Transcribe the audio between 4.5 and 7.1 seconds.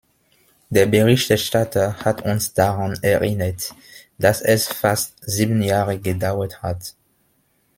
fast sieben Jahre gedauert hat.